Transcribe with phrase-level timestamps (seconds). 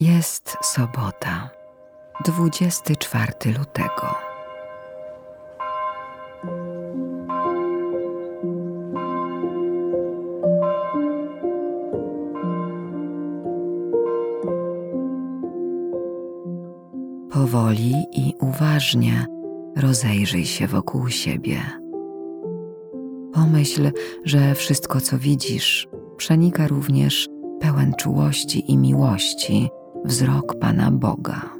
[0.00, 1.50] Jest sobota,
[2.24, 4.14] 24 lutego.
[17.30, 19.26] Powoli i uważnie
[19.76, 21.60] rozejrzyj się wokół siebie.
[23.32, 23.90] Pomyśl,
[24.24, 27.28] że wszystko, co widzisz, przenika również
[27.60, 29.70] pełen czułości i miłości
[30.04, 31.57] wzrok Pana Boga.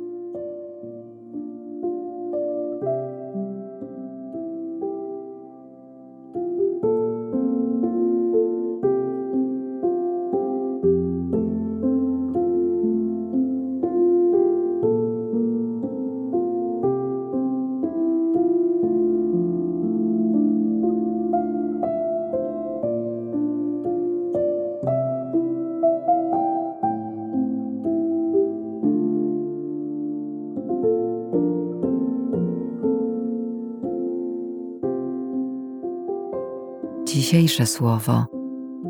[37.09, 38.27] Dzisiejsze słowo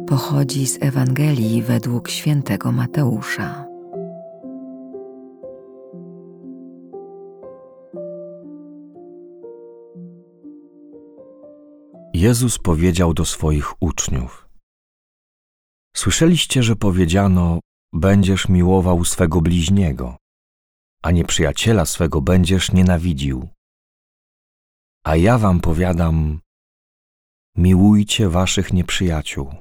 [0.09, 3.67] pochodzi z Ewangelii według świętego Mateusza.
[12.15, 14.49] Jezus powiedział do swoich uczniów:
[15.97, 17.61] Słyszeliście, że powiedziano:
[17.93, 20.17] Będziesz miłował swego bliźniego,
[21.03, 23.49] a nieprzyjaciela swego będziesz nienawidził.
[25.05, 26.41] A ja wam powiadam:
[27.59, 29.55] Miłujcie waszych nieprzyjaciół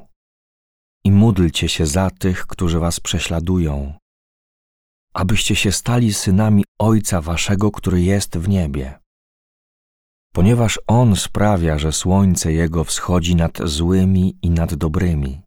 [1.05, 3.93] i módlcie się za tych, którzy was prześladują,
[5.13, 8.99] abyście się stali synami Ojca waszego, który jest w niebie.
[10.33, 15.41] Ponieważ On sprawia, że słońce Jego wschodzi nad złymi i nad dobrymi.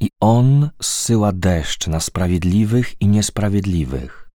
[0.00, 4.30] I On zsyła deszcz na sprawiedliwych i niesprawiedliwych.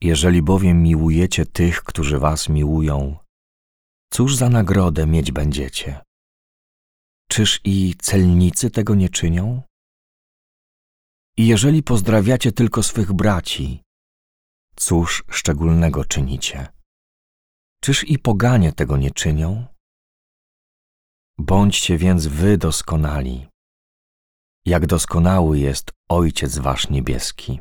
[0.00, 3.16] Jeżeli bowiem miłujecie tych, którzy was miłują,
[4.10, 6.00] Cóż za nagrodę mieć będziecie?
[7.28, 9.62] Czyż i celnicy tego nie czynią?
[11.36, 13.82] I jeżeli pozdrawiacie tylko swych braci,
[14.76, 16.66] cóż szczególnego czynicie?
[17.82, 19.66] Czyż i poganie tego nie czynią?
[21.38, 23.48] Bądźcie więc wy doskonali,
[24.66, 27.60] jak doskonały jest Ojciec Wasz Niebieski.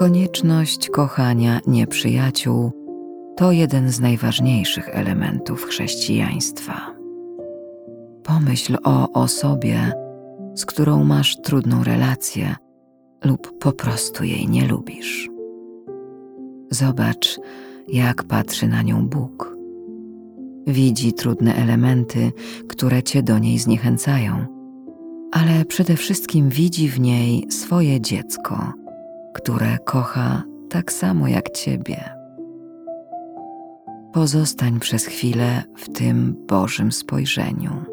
[0.00, 2.72] Konieczność kochania nieprzyjaciół
[3.36, 6.94] to jeden z najważniejszych elementów chrześcijaństwa.
[8.22, 9.92] Pomyśl o osobie,
[10.54, 12.54] z którą masz trudną relację
[13.24, 15.28] lub po prostu jej nie lubisz.
[16.70, 17.40] Zobacz,
[17.88, 19.56] jak patrzy na nią Bóg.
[20.66, 22.32] Widzi trudne elementy,
[22.68, 24.46] które cię do niej zniechęcają,
[25.32, 28.80] ale przede wszystkim widzi w niej swoje dziecko
[29.34, 32.10] które kocha tak samo jak Ciebie.
[34.12, 37.89] Pozostań przez chwilę w tym Bożym spojrzeniu.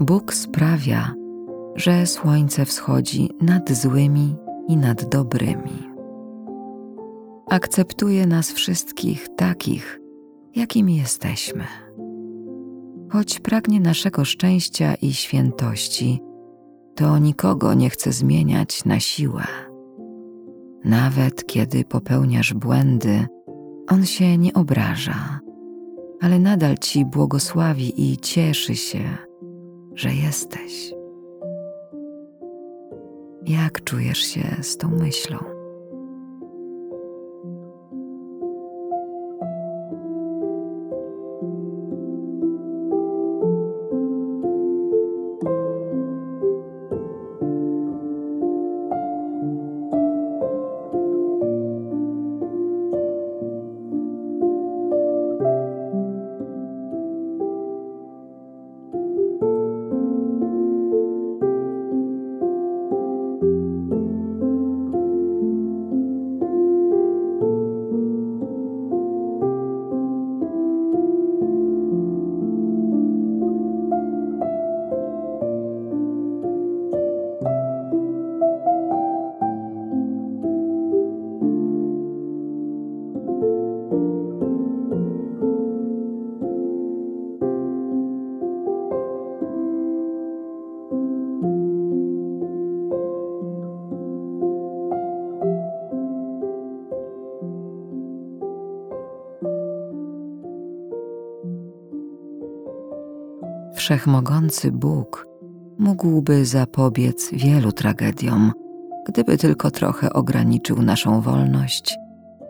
[0.00, 1.14] Bóg sprawia,
[1.76, 4.36] że słońce wschodzi nad złymi
[4.68, 5.90] i nad dobrymi.
[7.50, 10.00] Akceptuje nas wszystkich takich,
[10.56, 11.64] jakimi jesteśmy.
[13.12, 16.20] Choć pragnie naszego szczęścia i świętości,
[16.94, 19.44] to nikogo nie chce zmieniać na siłę.
[20.84, 23.26] Nawet kiedy popełniasz błędy,
[23.88, 25.40] on się nie obraża,
[26.20, 29.29] ale nadal ci błogosławi i cieszy się
[29.94, 30.92] że jesteś.
[33.46, 35.49] Jak czujesz się z tą myślą?
[103.80, 105.26] Wszechmogący Bóg
[105.78, 108.52] mógłby zapobiec wielu tragediom,
[109.08, 111.98] gdyby tylko trochę ograniczył naszą wolność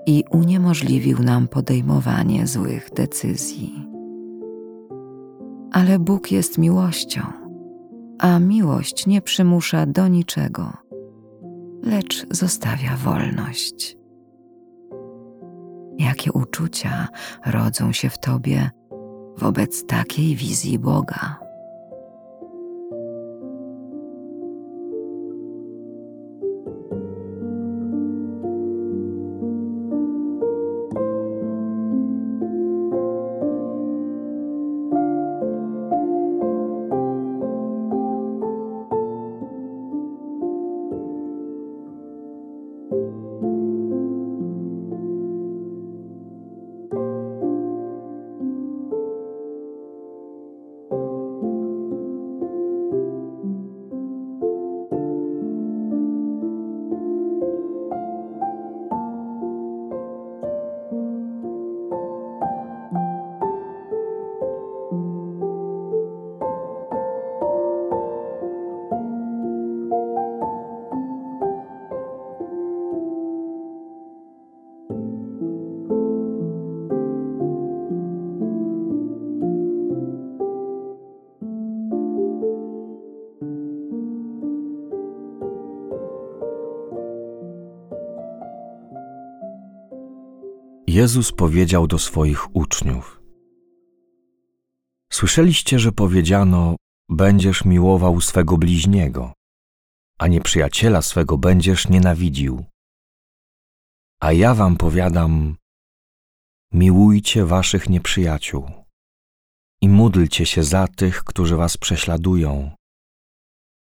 [0.07, 3.89] i uniemożliwił nam podejmowanie złych decyzji.
[5.73, 7.23] Ale Bóg jest miłością,
[8.19, 10.73] a miłość nie przymusza do niczego,
[11.83, 13.97] lecz zostawia wolność.
[15.99, 17.09] Jakie uczucia
[17.47, 18.71] rodzą się w Tobie
[19.41, 21.51] wobec takiej wizji Boga?
[90.91, 93.23] Jezus powiedział do swoich uczniów:
[95.13, 96.77] Słyszeliście, że powiedziano:
[97.09, 99.33] Będziesz miłował swego bliźniego,
[100.19, 102.65] a nieprzyjaciela swego będziesz nienawidził.
[104.21, 105.57] A ja wam powiadam:
[106.73, 108.71] Miłujcie waszych nieprzyjaciół
[109.83, 112.71] i módlcie się za tych, którzy was prześladują,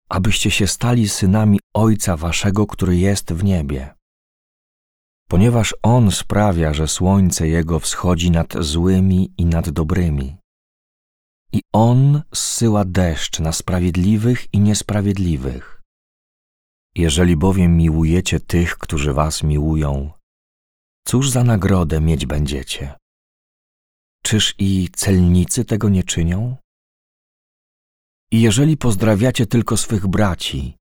[0.08, 3.97] abyście się stali synami Ojca waszego, który jest w niebie
[5.28, 10.36] ponieważ On sprawia, że słońce Jego wschodzi nad złymi i nad dobrymi.
[11.52, 15.82] I On zsyła deszcz na sprawiedliwych i niesprawiedliwych.
[16.94, 20.12] Jeżeli bowiem miłujecie tych, którzy was miłują,
[21.06, 22.94] cóż za nagrodę mieć będziecie?
[24.22, 26.56] Czyż i celnicy tego nie czynią?
[28.32, 30.76] I jeżeli pozdrawiacie tylko swych braci,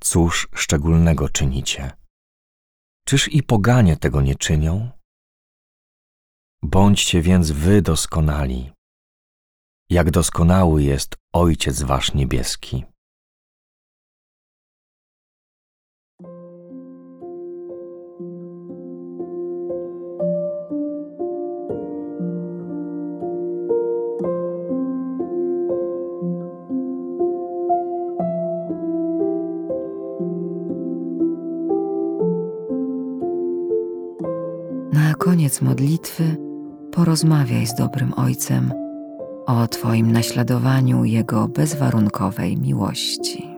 [0.00, 1.92] cóż szczególnego czynicie?
[3.08, 4.90] Czyż i poganie tego nie czynią?
[6.62, 8.72] Bądźcie więc wy doskonali,
[9.90, 12.84] jak doskonały jest Ojciec Wasz Niebieski.
[35.18, 36.36] Koniec modlitwy
[36.92, 38.72] porozmawiaj z dobrym Ojcem
[39.46, 43.57] o Twoim naśladowaniu Jego bezwarunkowej miłości.